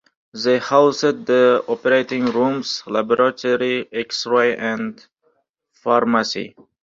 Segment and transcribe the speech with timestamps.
[0.33, 4.99] They housed the operating rooms, laboratory, X-ray, and
[5.73, 6.55] pharmacy.